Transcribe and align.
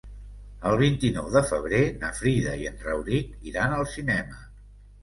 El 0.69 0.77
vint-i-nou 0.79 1.27
de 1.35 1.43
febrer 1.51 1.83
na 2.01 2.11
Frida 2.23 2.57
i 2.65 2.69
en 2.73 2.83
Rauric 2.89 3.49
iran 3.53 3.79
al 3.79 3.91
cinema. 3.99 4.43